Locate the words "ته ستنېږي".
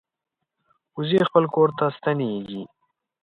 1.77-2.61